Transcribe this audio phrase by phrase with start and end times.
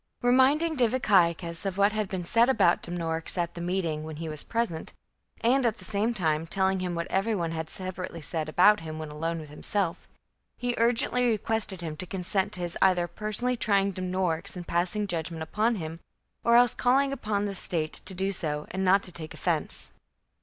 [0.23, 4.43] Reminding Diviciacus of what had been said about Dumnorix at the meeting, when he was
[4.43, 4.93] present,
[5.41, 8.79] and at the same time telling him what every one had sepa rately said about
[8.79, 10.07] him when alone with himself,
[10.57, 15.29] he urgently requested him to consent to his either personally trying Dumnorix and passing judge
[15.29, 15.99] ment upon him,
[16.43, 19.91] or else calling upon the state to do so, and not to take offence.